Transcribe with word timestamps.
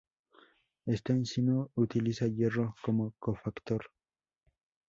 Esta 0.93 1.13
enzima 1.13 1.59
utiliza 1.83 2.25
hierro 2.39 2.67
como 2.87 3.13
cofactor. 3.19 3.85